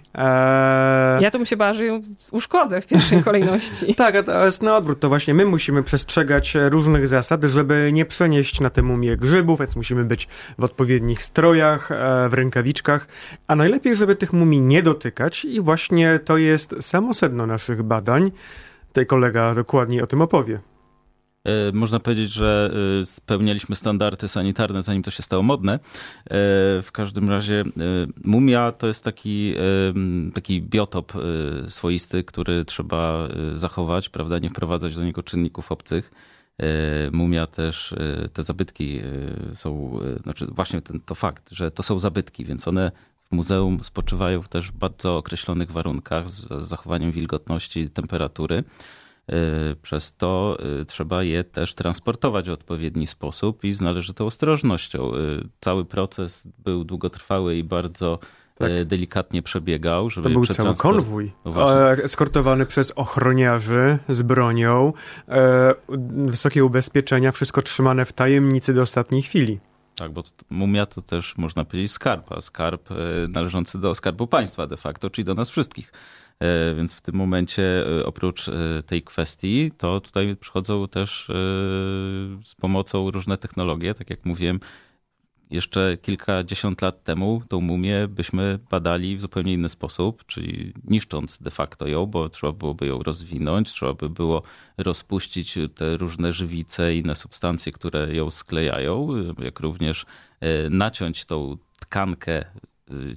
Ja 1.19 1.31
to 1.31 1.37
bym 1.37 1.45
się 1.45 1.57
bała, 1.57 1.73
że 1.73 1.85
ją 1.85 2.01
uszkodzę 2.31 2.81
w 2.81 2.87
pierwszej 2.87 3.23
kolejności. 3.29 3.95
tak, 3.95 4.15
a 4.15 4.23
to 4.23 4.45
jest 4.45 4.63
na 4.63 4.77
odwrót. 4.77 4.99
To 4.99 5.09
właśnie 5.09 5.33
my 5.33 5.45
musimy 5.45 5.83
przestrzegać 5.83 6.57
różnych 6.69 7.07
zasad, 7.07 7.43
żeby 7.43 7.89
nie 7.93 8.05
przenieść 8.05 8.59
na 8.59 8.69
tę 8.69 8.81
mumię 8.81 9.17
grzybów, 9.17 9.59
więc 9.59 9.75
musimy 9.75 10.05
być 10.05 10.27
w 10.57 10.63
odpowiednich 10.63 11.23
strojach, 11.23 11.89
w 12.29 12.33
rękawiczkach, 12.33 13.07
a 13.47 13.55
najlepiej, 13.55 13.95
żeby 13.95 14.15
tych 14.15 14.33
mumii 14.33 14.61
nie 14.61 14.83
dotykać 14.83 15.45
i 15.45 15.61
właśnie 15.61 16.19
to 16.25 16.37
jest 16.37 16.75
samo 16.79 17.13
sedno 17.13 17.47
naszych 17.47 17.83
badań. 17.83 18.31
Tutaj 18.87 19.05
kolega 19.05 19.55
dokładniej 19.55 20.01
o 20.01 20.07
tym 20.07 20.21
opowie. 20.21 20.72
E, 21.45 21.71
można 21.71 21.99
powiedzieć, 21.99 22.31
że 22.31 22.71
e, 23.01 23.05
spełnialiśmy 23.05 23.75
standardy 23.75 24.27
sanitarne, 24.27 24.83
zanim 24.83 25.03
to 25.03 25.11
się 25.11 25.23
stało 25.23 25.43
modne. 25.43 25.73
E, 25.73 25.79
w 26.81 26.89
każdym 26.91 27.29
razie 27.29 27.63
mumia 28.23 28.71
to 28.71 28.87
jest 28.87 29.03
taki, 29.03 29.53
taki 30.33 30.61
biotop 30.61 31.13
swoisty, 31.67 32.23
który 32.23 32.65
trzeba 32.65 33.27
zachować, 33.55 34.09
prawda, 34.09 34.39
nie 34.39 34.49
wprowadzać 34.49 34.95
do 34.95 35.03
niego 35.03 35.23
czynników 35.23 35.71
obcych. 35.71 36.11
Mumia 37.11 37.47
też, 37.47 37.95
te 38.33 38.43
zabytki 38.43 39.01
są, 39.53 39.99
znaczy 40.23 40.45
właśnie 40.45 40.81
ten, 40.81 40.99
to 40.99 41.15
fakt, 41.15 41.51
że 41.51 41.71
to 41.71 41.83
są 41.83 41.99
zabytki, 41.99 42.45
więc 42.45 42.67
one 42.67 42.91
w 43.31 43.35
muzeum 43.35 43.83
spoczywają 43.83 44.41
w 44.41 44.71
bardzo 44.73 45.17
określonych 45.17 45.71
warunkach 45.71 46.29
z 46.29 46.67
zachowaniem 46.67 47.11
wilgotności, 47.11 47.89
temperatury. 47.89 48.63
Przez 49.81 50.15
to 50.17 50.57
trzeba 50.87 51.23
je 51.23 51.43
też 51.43 51.75
transportować 51.75 52.49
w 52.49 52.51
odpowiedni 52.51 53.07
sposób 53.07 53.63
i 53.63 53.71
z 53.71 53.81
należytą 53.81 54.25
ostrożnością. 54.25 55.11
Cały 55.59 55.85
proces 55.85 56.47
był 56.63 56.83
długotrwały 56.83 57.55
i 57.55 57.63
bardzo 57.63 58.19
tak. 58.57 58.71
E, 58.71 58.85
delikatnie 58.85 59.41
przebiegał. 59.41 60.09
Żeby 60.09 60.29
to 60.29 60.33
był 60.33 60.45
cały 60.45 60.75
konwój, 60.75 61.31
no 61.45 61.91
eskortowany 61.91 62.65
przez 62.65 62.91
ochroniarzy 62.91 63.97
z 64.09 64.21
bronią, 64.21 64.93
e, 65.27 65.73
wysokie 66.09 66.65
ubezpieczenia, 66.65 67.31
wszystko 67.31 67.61
trzymane 67.61 68.05
w 68.05 68.13
tajemnicy 68.13 68.73
do 68.73 68.81
ostatniej 68.81 69.21
chwili. 69.21 69.59
Tak, 69.95 70.11
bo 70.11 70.23
mumia 70.49 70.85
to 70.85 71.01
też 71.01 71.37
można 71.37 71.65
powiedzieć 71.65 71.91
skarb, 71.91 72.31
a 72.31 72.41
skarb 72.41 72.91
e, 72.91 72.95
należący 73.29 73.79
do 73.79 73.95
skarbu 73.95 74.27
państwa 74.27 74.67
de 74.67 74.77
facto, 74.77 75.09
czyli 75.09 75.25
do 75.25 75.33
nas 75.33 75.49
wszystkich. 75.49 75.91
Więc 76.77 76.93
w 76.93 77.01
tym 77.01 77.15
momencie 77.15 77.85
oprócz 78.05 78.49
tej 78.85 79.03
kwestii, 79.03 79.71
to 79.77 80.01
tutaj 80.01 80.35
przychodzą 80.35 80.87
też 80.87 81.25
z 82.43 82.55
pomocą 82.61 83.11
różne 83.11 83.37
technologie, 83.37 83.93
tak 83.93 84.09
jak 84.09 84.25
mówiłem, 84.25 84.59
jeszcze 85.53 85.97
kilkadziesiąt 86.01 86.81
lat 86.81 87.03
temu 87.03 87.41
tą 87.47 87.61
mumię 87.61 88.07
byśmy 88.07 88.59
badali 88.69 89.17
w 89.17 89.21
zupełnie 89.21 89.53
inny 89.53 89.69
sposób, 89.69 90.25
czyli 90.25 90.73
niszcząc 90.83 91.41
de 91.41 91.51
facto 91.51 91.87
ją, 91.87 92.05
bo 92.05 92.29
trzeba 92.29 92.53
byłoby 92.53 92.87
ją 92.87 93.03
rozwinąć, 93.03 93.71
trzeba 93.71 93.93
by 93.93 94.09
było 94.09 94.43
rozpuścić 94.77 95.57
te 95.75 95.97
różne 95.97 96.33
żywice 96.33 96.95
i 96.95 96.99
inne 96.99 97.15
substancje, 97.15 97.71
które 97.71 98.15
ją 98.15 98.31
sklejają, 98.31 99.07
jak 99.39 99.59
również 99.59 100.05
e, 100.39 100.69
naciąć 100.69 101.25
tą 101.25 101.57
tkankę 101.79 102.39
e, 102.41 102.45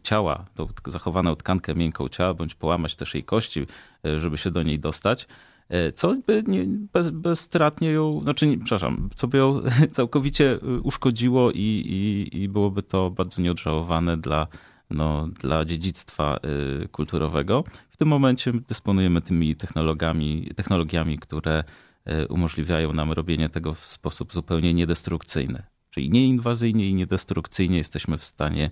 ciała, 0.03 0.45
tą 0.55 0.69
zachowaną 0.87 1.37
tkankę 1.37 1.75
miękką 1.75 2.09
ciała, 2.09 2.35
bądź 2.35 2.55
połamać 2.55 2.97
też 2.97 3.15
jej 3.15 3.25
kości, 3.25 3.67
e, 4.05 4.21
żeby 4.21 4.39
się 4.39 4.51
do 4.51 4.63
niej 4.63 4.79
dostać. 4.79 5.27
E, 5.69 5.93
co 5.93 6.15
by 6.27 6.45
bez, 6.93 7.11
bezstratnie 7.11 7.91
ją, 7.91 8.21
znaczy, 8.21 8.59
przepraszam, 8.59 9.11
co 9.15 9.29
by 9.29 9.39
ją 9.39 9.63
całkowicie 9.91 10.53
y, 10.55 10.81
uszkodziło 10.81 11.53
i, 11.53 11.59
i, 11.61 12.43
i 12.43 12.49
byłoby 12.49 12.83
to 12.83 13.11
bardzo 13.11 13.43
nieodżałowane 13.43 14.17
dla, 14.17 14.47
no, 14.91 15.29
dla 15.29 15.65
dziedzictwa 15.65 16.39
y, 16.85 16.89
kulturowego. 16.89 17.65
W 17.91 17.97
tym 17.97 18.09
momencie 18.09 18.53
dysponujemy 18.69 19.23
tymi 19.23 19.57
technologiami, 19.57 20.51
technologiami, 20.57 21.19
które 21.19 21.65
y, 22.09 22.29
umożliwiają 22.29 22.93
nam 22.93 23.13
robienie 23.13 23.49
tego 23.49 23.75
w 23.75 23.87
sposób 23.87 24.33
zupełnie 24.33 24.75
niedestrukcyjny. 24.75 25.63
Czyli 25.91 26.11
nieinwazyjnie 26.11 26.89
i 26.89 26.95
niedestrukcyjnie 26.95 27.77
jesteśmy 27.77 28.19
w 28.19 28.25
stanie 28.25 28.71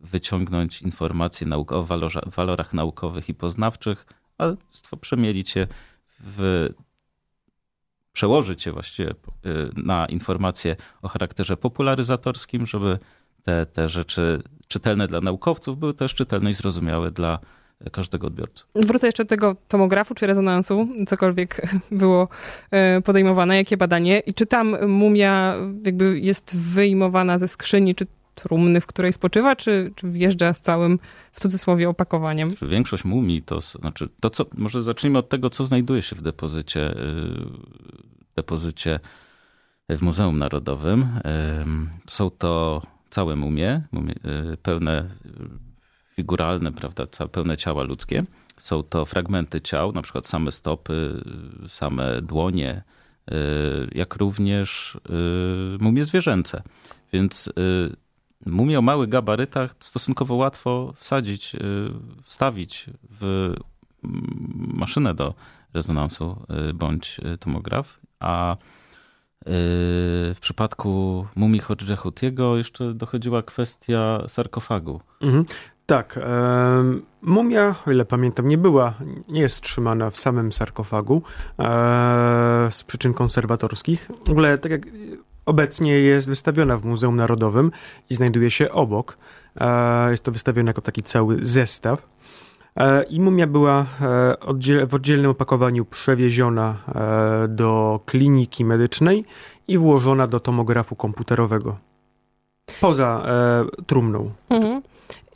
wyciągnąć 0.00 0.82
informacje 0.82 1.46
o 1.54 1.86
walorach 2.26 2.74
naukowych 2.74 3.28
i 3.28 3.34
poznawczych, 3.34 4.06
a 4.38 4.44
przemielić 5.00 5.56
je 5.56 5.66
w, 6.20 6.68
przełożyć 8.12 8.66
je 8.66 8.72
właściwie 8.72 9.10
y, 9.10 9.14
na 9.76 10.06
informacje 10.06 10.76
o 11.02 11.08
charakterze 11.08 11.56
popularyzatorskim, 11.56 12.66
żeby 12.66 12.98
te, 13.42 13.66
te 13.66 13.88
rzeczy 13.88 14.42
czytelne 14.68 15.06
dla 15.06 15.20
naukowców 15.20 15.78
były 15.78 15.94
też 15.94 16.14
czytelne 16.14 16.50
i 16.50 16.54
zrozumiałe 16.54 17.10
dla 17.10 17.38
każdego 17.92 18.26
odbiorcy. 18.26 18.64
Wrócę 18.74 19.06
jeszcze 19.06 19.24
do 19.24 19.28
tego 19.28 19.56
tomografu 19.68 20.14
czy 20.14 20.26
rezonansu, 20.26 20.88
cokolwiek 21.06 21.62
było 21.90 22.28
y, 22.98 23.02
podejmowane, 23.02 23.56
jakie 23.56 23.76
badanie. 23.76 24.20
I 24.20 24.34
czy 24.34 24.46
tam 24.46 24.88
mumia 24.88 25.54
jakby 25.84 26.20
jest 26.20 26.56
wyjmowana 26.56 27.38
ze 27.38 27.48
skrzyni, 27.48 27.94
czy 27.94 28.06
trumny, 28.42 28.80
w 28.80 28.86
której 28.86 29.12
spoczywa, 29.12 29.56
czy, 29.56 29.92
czy 29.96 30.10
wjeżdża 30.10 30.52
z 30.52 30.60
całym, 30.60 30.98
w 31.32 31.40
cudzysłowie, 31.40 31.88
opakowaniem? 31.88 32.50
Większość 32.62 33.04
mumii 33.04 33.42
to, 33.42 33.60
znaczy, 33.60 34.08
to 34.20 34.30
co, 34.30 34.46
może 34.54 34.82
zacznijmy 34.82 35.18
od 35.18 35.28
tego, 35.28 35.50
co 35.50 35.64
znajduje 35.64 36.02
się 36.02 36.16
w 36.16 36.22
depozycie, 36.22 36.90
y, 36.90 36.96
depozycie 38.36 39.00
w 39.88 40.02
Muzeum 40.02 40.38
Narodowym. 40.38 41.08
Są 42.06 42.30
to 42.30 42.82
całe 43.10 43.36
mumie, 43.36 43.82
mumie 43.92 44.14
y, 44.52 44.56
pełne, 44.56 45.08
figuralne, 46.14 46.72
prawda, 46.72 47.06
pełne 47.32 47.56
ciała 47.56 47.82
ludzkie. 47.82 48.24
Są 48.56 48.82
to 48.82 49.04
fragmenty 49.04 49.60
ciał, 49.60 49.92
na 49.92 50.02
przykład 50.02 50.26
same 50.26 50.52
stopy, 50.52 51.24
same 51.68 52.22
dłonie, 52.22 52.82
y, 53.30 53.34
jak 53.92 54.16
również 54.16 54.98
mumie 55.80 56.04
zwierzęce. 56.04 56.62
Więc 57.12 57.52
Mumię 58.46 58.78
o 58.78 58.82
małych 58.82 59.08
gabarytach 59.08 59.74
stosunkowo 59.80 60.34
łatwo 60.34 60.92
wsadzić, 60.96 61.54
y, 61.54 61.58
wstawić 62.22 62.90
w 63.20 63.24
mm, 63.24 64.72
maszynę 64.74 65.14
do 65.14 65.34
rezonansu 65.74 66.36
y, 66.70 66.74
bądź 66.74 67.20
y, 67.34 67.38
tomograf, 67.38 68.00
a 68.20 68.56
w 69.46 70.36
przypadku 70.40 71.26
mumii 71.36 71.60
Hodge'a 71.60 71.96
Hutiego 71.96 72.56
jeszcze 72.56 72.94
dochodziła 72.94 73.42
kwestia 73.42 74.22
sarkofagu. 74.28 75.00
Mhm. 75.20 75.44
Tak. 75.86 76.18
Mumia, 77.22 77.74
o 77.86 77.90
ile 77.90 78.04
pamiętam, 78.04 78.48
nie 78.48 78.58
była, 78.58 78.94
nie 79.28 79.40
jest 79.40 79.60
trzymana 79.60 80.10
w 80.10 80.16
samym 80.16 80.52
sarkofagu 80.52 81.22
e, 81.58 81.62
z 82.70 82.84
przyczyn 82.84 83.14
konserwatorskich. 83.14 84.10
W 84.26 84.30
ogóle, 84.30 84.58
tak 84.58 84.72
jak 84.72 84.86
Obecnie 85.50 85.92
jest 85.92 86.28
wystawiona 86.28 86.76
w 86.76 86.84
Muzeum 86.84 87.16
Narodowym 87.16 87.70
i 88.10 88.14
znajduje 88.14 88.50
się 88.50 88.70
obok. 88.70 89.18
E, 89.60 90.10
jest 90.10 90.24
to 90.24 90.32
wystawione 90.32 90.70
jako 90.70 90.80
taki 90.80 91.02
cały 91.02 91.38
zestaw. 91.42 92.08
E, 92.76 93.02
I 93.02 93.20
mumia 93.20 93.46
była 93.46 93.80
e, 93.80 94.86
w 94.86 94.94
oddzielnym 94.94 95.30
opakowaniu 95.30 95.84
przewieziona 95.84 96.76
do 97.48 98.00
kliniki 98.06 98.64
medycznej 98.64 99.24
i 99.68 99.78
włożona 99.78 100.26
do 100.26 100.40
tomografu 100.40 100.96
komputerowego. 100.96 101.76
Poza 102.80 103.22
trumną. 103.86 104.30
Mhm. 104.50 104.69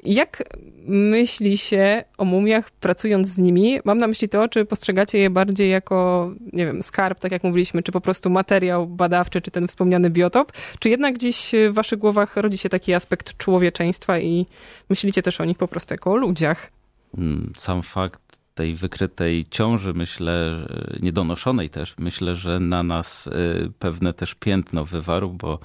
Jak 0.04 0.42
myśli 0.87 1.58
się 1.58 2.04
o 2.18 2.25
mumiach 2.25 2.70
pracując 2.70 3.28
z 3.28 3.38
nimi? 3.38 3.78
Mam 3.84 3.99
na 3.99 4.06
myśli 4.06 4.28
to, 4.28 4.49
czy 4.49 4.64
postrzegacie 4.64 5.18
je 5.18 5.30
bardziej 5.30 5.70
jako, 5.70 6.30
nie 6.52 6.66
wiem, 6.66 6.82
skarb, 6.82 7.20
tak 7.20 7.32
jak 7.32 7.44
mówiliśmy, 7.44 7.82
czy 7.82 7.92
po 7.92 8.00
prostu 8.00 8.30
materiał 8.30 8.87
badawczy, 8.87 9.40
czy 9.40 9.50
ten 9.50 9.68
wspomniany 9.68 10.11
biotop, 10.11 10.52
czy 10.78 10.88
jednak 10.88 11.14
gdzieś 11.14 11.52
w 11.70 11.75
waszych 11.75 11.99
głowach 11.99 12.37
rodzi 12.37 12.58
się 12.58 12.68
taki 12.68 12.94
aspekt 12.94 13.37
człowieczeństwa 13.37 14.18
i 14.18 14.46
myślicie 14.90 15.23
też 15.23 15.40
o 15.40 15.44
nich 15.44 15.58
po 15.58 15.68
prostu 15.68 15.94
jako 15.94 16.12
o 16.12 16.16
ludziach? 16.16 16.70
Hmm, 17.16 17.52
sam 17.56 17.82
fakt 17.82 18.20
tej 18.54 18.75
wykrytej 18.75 19.44
ciąży, 19.50 19.92
myślę, 19.94 20.66
niedonoszonej 21.00 21.70
też, 21.70 21.94
myślę, 21.99 22.34
że 22.34 22.61
na 22.61 22.82
nas 22.82 23.26
y, 23.26 23.73
pewne 23.78 24.12
też 24.12 24.34
piętno 24.34 24.84
wywarł, 24.84 25.30
bo 25.30 25.58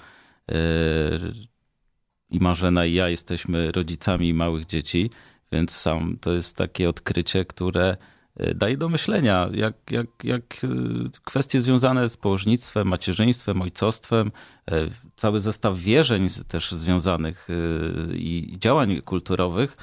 y, 0.51 0.55
i 2.31 2.39
Marzena 2.39 2.85
i 2.85 2.93
ja 2.93 3.09
jesteśmy 3.09 3.71
rodzicami 3.71 4.33
małych 4.33 4.65
dzieci, 4.65 5.09
więc 5.51 5.71
sam 5.75 6.17
to 6.21 6.33
jest 6.33 6.57
takie 6.57 6.89
odkrycie, 6.89 7.45
które 7.45 7.97
e, 8.37 8.55
daje 8.55 8.77
do 8.77 8.89
myślenia, 8.89 9.49
jak, 9.53 9.73
jak, 9.91 10.07
jak 10.23 10.43
e, 10.63 10.67
kwestie 11.23 11.61
związane 11.61 12.09
z 12.09 12.17
położnictwem, 12.17 12.87
macierzyństwem, 12.87 13.61
ojcostwem, 13.61 14.31
e, 14.71 14.87
cały 15.15 15.39
zestaw 15.39 15.77
wierzeń 15.77 16.27
też 16.47 16.71
związanych 16.71 17.47
i 18.13 18.55
działań 18.57 19.01
kulturowych 19.01 19.77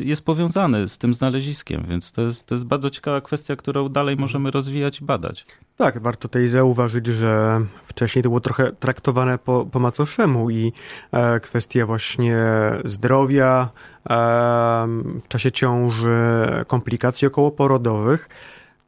jest 0.00 0.24
powiązany 0.24 0.88
z 0.88 0.98
tym 0.98 1.14
znaleziskiem, 1.14 1.84
więc 1.88 2.12
to 2.12 2.22
jest, 2.22 2.46
to 2.46 2.54
jest 2.54 2.64
bardzo 2.64 2.90
ciekawa 2.90 3.20
kwestia, 3.20 3.56
którą 3.56 3.88
dalej 3.88 4.16
możemy 4.16 4.50
rozwijać 4.50 5.00
i 5.00 5.04
badać. 5.04 5.46
Tak, 5.76 5.98
warto 5.98 6.28
tutaj 6.28 6.48
zauważyć, 6.48 7.06
że 7.06 7.60
wcześniej 7.82 8.22
to 8.22 8.28
było 8.28 8.40
trochę 8.40 8.72
traktowane 8.72 9.38
po, 9.38 9.66
po 9.66 9.78
macoszemu 9.78 10.50
i 10.50 10.72
e, 11.12 11.40
kwestia 11.40 11.86
właśnie 11.86 12.36
zdrowia 12.84 13.68
e, 14.10 14.16
w 15.22 15.28
czasie 15.28 15.52
ciąży, 15.52 16.10
komplikacji 16.66 17.28
okołoporodowych, 17.28 18.28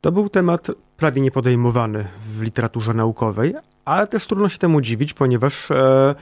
to 0.00 0.12
był 0.12 0.28
temat 0.28 0.70
prawie 0.96 1.22
niepodejmowany 1.22 2.06
w 2.18 2.42
literaturze 2.42 2.94
naukowej, 2.94 3.54
ale 3.84 4.06
też 4.06 4.26
trudno 4.26 4.48
się 4.48 4.58
temu 4.58 4.80
dziwić, 4.80 5.14
ponieważ 5.14 5.70
e, 5.70 6.14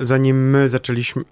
zanim 0.00 0.50
my 0.50 0.68
zaczęliśmy, 0.68 1.22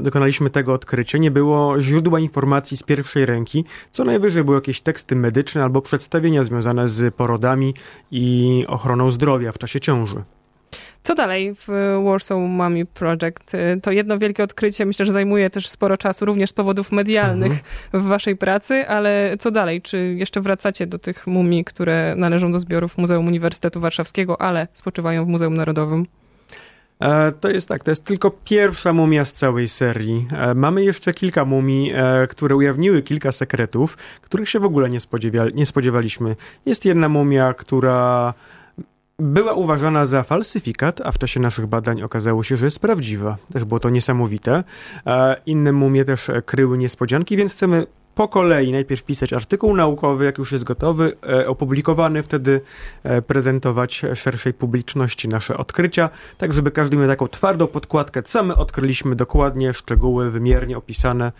dokonaliśmy 0.00 0.50
tego 0.50 0.72
odkrycia, 0.72 1.18
nie 1.18 1.30
było 1.30 1.80
źródła 1.80 2.20
informacji 2.20 2.76
z 2.76 2.82
pierwszej 2.82 3.26
ręki. 3.26 3.64
Co 3.90 4.04
najwyżej 4.04 4.44
były 4.44 4.56
jakieś 4.56 4.80
teksty 4.80 5.16
medyczne 5.16 5.62
albo 5.62 5.82
przedstawienia 5.82 6.44
związane 6.44 6.88
z 6.88 7.14
porodami 7.14 7.74
i 8.10 8.64
ochroną 8.68 9.10
zdrowia 9.10 9.52
w 9.52 9.58
czasie 9.58 9.80
ciąży. 9.80 10.22
Co 11.02 11.14
dalej 11.14 11.54
w 11.54 11.68
Warsaw 12.04 12.38
Mummy 12.38 12.86
Project? 12.86 13.52
To 13.82 13.92
jedno 13.92 14.18
wielkie 14.18 14.42
odkrycie, 14.42 14.86
myślę, 14.86 15.04
że 15.04 15.12
zajmuje 15.12 15.50
też 15.50 15.68
sporo 15.68 15.96
czasu, 15.96 16.24
również 16.24 16.50
z 16.50 16.52
powodów 16.52 16.92
medialnych 16.92 17.52
mhm. 17.52 18.04
w 18.04 18.06
waszej 18.06 18.36
pracy, 18.36 18.88
ale 18.88 19.36
co 19.38 19.50
dalej? 19.50 19.82
Czy 19.82 20.14
jeszcze 20.18 20.40
wracacie 20.40 20.86
do 20.86 20.98
tych 20.98 21.26
mumii, 21.26 21.64
które 21.64 22.14
należą 22.16 22.52
do 22.52 22.58
zbiorów 22.58 22.98
Muzeum 22.98 23.26
Uniwersytetu 23.26 23.80
Warszawskiego, 23.80 24.40
ale 24.40 24.68
spoczywają 24.72 25.24
w 25.24 25.28
Muzeum 25.28 25.54
Narodowym? 25.54 26.06
E, 27.00 27.32
to 27.32 27.50
jest 27.50 27.68
tak, 27.68 27.84
to 27.84 27.90
jest 27.90 28.04
tylko 28.04 28.30
pierwsza 28.44 28.92
mumia 28.92 29.24
z 29.24 29.32
całej 29.32 29.68
serii. 29.68 30.26
E, 30.32 30.54
mamy 30.54 30.84
jeszcze 30.84 31.14
kilka 31.14 31.44
mumii, 31.44 31.92
e, 31.94 32.26
które 32.26 32.56
ujawniły 32.56 33.02
kilka 33.02 33.32
sekretów, 33.32 33.96
których 34.20 34.48
się 34.48 34.60
w 34.60 34.64
ogóle 34.64 34.90
nie, 34.90 35.00
spodziewa 35.00 35.44
nie 35.54 35.66
spodziewaliśmy. 35.66 36.36
Jest 36.66 36.84
jedna 36.84 37.08
mumia, 37.08 37.54
która 37.54 38.34
była 39.18 39.52
uważana 39.52 40.04
za 40.04 40.22
falsyfikat, 40.22 41.00
a 41.04 41.12
w 41.12 41.18
czasie 41.18 41.40
naszych 41.40 41.66
badań 41.66 42.02
okazało 42.02 42.42
się, 42.42 42.56
że 42.56 42.64
jest 42.66 42.78
prawdziwa. 42.78 43.36
Też 43.52 43.64
było 43.64 43.80
to 43.80 43.90
niesamowite. 43.90 44.64
Inne 45.46 45.72
mumie 45.72 46.04
też 46.04 46.30
kryły 46.46 46.78
niespodzianki, 46.78 47.36
więc 47.36 47.52
chcemy 47.52 47.86
po 48.20 48.28
kolei 48.28 48.72
najpierw 48.72 49.04
pisać 49.04 49.32
artykuł 49.32 49.76
naukowy, 49.76 50.24
jak 50.24 50.38
już 50.38 50.52
jest 50.52 50.64
gotowy, 50.64 51.12
e, 51.28 51.48
opublikowany, 51.48 52.22
wtedy 52.22 52.60
e, 53.02 53.22
prezentować 53.22 54.02
szerszej 54.14 54.54
publiczności 54.54 55.28
nasze 55.28 55.56
odkrycia, 55.56 56.10
tak 56.38 56.54
żeby 56.54 56.70
każdy 56.70 56.96
miał 56.96 57.08
taką 57.08 57.28
twardą 57.28 57.66
podkładkę, 57.66 58.22
co 58.22 58.42
my 58.42 58.56
odkryliśmy 58.56 59.16
dokładnie, 59.16 59.74
szczegóły 59.74 60.30
wymiernie 60.30 60.76
opisane, 60.78 61.32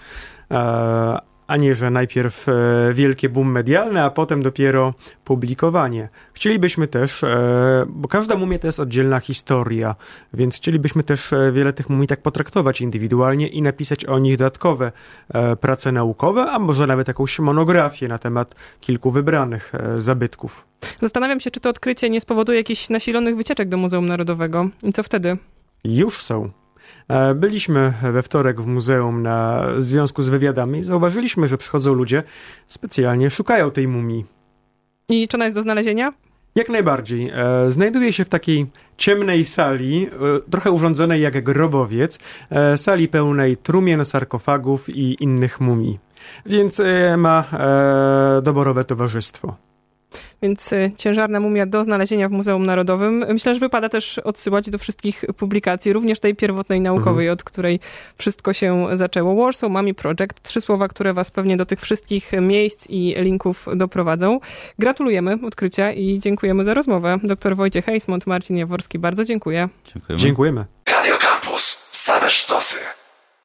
e, 0.50 1.29
a 1.50 1.56
nie, 1.56 1.74
że 1.74 1.90
najpierw 1.90 2.48
e, 2.48 2.52
wielkie 2.92 3.28
boom 3.28 3.52
medialne, 3.52 4.04
a 4.04 4.10
potem 4.10 4.42
dopiero 4.42 4.94
publikowanie. 5.24 6.08
Chcielibyśmy 6.32 6.86
też, 6.86 7.24
e, 7.24 7.84
bo 7.88 8.08
każda 8.08 8.36
mumia 8.36 8.58
to 8.58 8.66
jest 8.66 8.80
oddzielna 8.80 9.20
historia, 9.20 9.94
więc 10.34 10.56
chcielibyśmy 10.56 11.04
też 11.04 11.32
e, 11.32 11.52
wiele 11.52 11.72
tych 11.72 11.88
mumii 11.88 12.06
tak 12.06 12.22
potraktować 12.22 12.80
indywidualnie 12.80 13.48
i 13.48 13.62
napisać 13.62 14.04
o 14.04 14.18
nich 14.18 14.36
dodatkowe 14.36 14.92
prace 15.60 15.92
naukowe, 15.92 16.42
a 16.42 16.58
może 16.58 16.86
nawet 16.86 17.08
jakąś 17.08 17.38
monografię 17.38 18.08
na 18.08 18.18
temat 18.18 18.54
kilku 18.80 19.10
wybranych 19.10 19.72
zabytków. 19.96 20.66
Zastanawiam 21.00 21.40
się, 21.40 21.50
czy 21.50 21.60
to 21.60 21.70
odkrycie 21.70 22.10
nie 22.10 22.20
spowoduje 22.20 22.58
jakichś 22.58 22.88
nasilonych 22.88 23.36
wycieczek 23.36 23.68
do 23.68 23.76
Muzeum 23.76 24.06
Narodowego. 24.06 24.68
I 24.82 24.92
co 24.92 25.02
wtedy? 25.02 25.36
Już 25.84 26.22
są. 26.22 26.59
E, 27.10 27.34
byliśmy 27.34 27.92
we 28.02 28.22
wtorek 28.22 28.60
w 28.60 28.66
muzeum 28.66 29.22
na 29.22 29.66
w 29.76 29.82
związku 29.82 30.22
z 30.22 30.28
wywiadami 30.28 30.78
i 30.78 30.84
zauważyliśmy, 30.84 31.48
że 31.48 31.58
przychodzą 31.58 31.94
ludzie 31.94 32.22
specjalnie, 32.66 33.30
szukają 33.30 33.70
tej 33.70 33.88
mumii. 33.88 34.24
I 35.08 35.28
czy 35.28 35.36
ona 35.36 35.44
jest 35.44 35.56
do 35.56 35.62
znalezienia? 35.62 36.12
Jak 36.54 36.68
najbardziej. 36.68 37.30
E, 37.34 37.70
znajduje 37.70 38.12
się 38.12 38.24
w 38.24 38.28
takiej 38.28 38.66
ciemnej 38.96 39.44
sali, 39.44 40.06
e, 40.06 40.50
trochę 40.50 40.70
urządzonej 40.70 41.22
jak 41.22 41.44
grobowiec, 41.44 42.18
sali 42.76 43.08
pełnej 43.08 43.56
trumien, 43.56 44.04
sarkofagów 44.04 44.88
i 44.88 45.24
innych 45.24 45.60
mumii. 45.60 45.98
Więc 46.46 46.82
ma 47.16 47.44
doborowe 48.42 48.84
towarzystwo. 48.84 49.69
Więc 50.42 50.72
y, 50.72 50.92
ciężarna 50.96 51.40
mumia 51.40 51.66
do 51.66 51.84
znalezienia 51.84 52.28
w 52.28 52.32
Muzeum 52.32 52.66
Narodowym. 52.66 53.24
Myślę, 53.28 53.54
że 53.54 53.60
wypada 53.60 53.88
też 53.88 54.18
odsyłać 54.18 54.70
do 54.70 54.78
wszystkich 54.78 55.24
publikacji, 55.36 55.92
również 55.92 56.20
tej 56.20 56.34
pierwotnej 56.34 56.80
naukowej, 56.80 57.26
mhm. 57.26 57.32
od 57.32 57.44
której 57.44 57.80
wszystko 58.16 58.52
się 58.52 58.86
zaczęło. 58.92 59.44
Warsaw 59.44 59.70
Mummy 59.70 59.94
Project. 59.94 60.42
Trzy 60.42 60.60
słowa, 60.60 60.88
które 60.88 61.14
was 61.14 61.30
pewnie 61.30 61.56
do 61.56 61.66
tych 61.66 61.80
wszystkich 61.80 62.32
miejsc 62.40 62.86
i 62.88 63.14
linków 63.18 63.66
doprowadzą. 63.76 64.40
Gratulujemy 64.78 65.38
odkrycia 65.46 65.92
i 65.92 66.18
dziękujemy 66.18 66.64
za 66.64 66.74
rozmowę. 66.74 67.18
Dr 67.22 67.56
Wojciech 67.56 67.84
Hejsmont, 67.84 68.26
Marcin 68.26 68.56
Jaworski, 68.56 68.98
bardzo 68.98 69.24
dziękuję. 69.24 69.68
Dziękujemy. 69.94 70.22
Dziękujemy. 70.22 70.64
Radio 70.86 71.14
Campus. 71.16 71.88
Same 71.90 72.30
sztosy. 72.30 72.99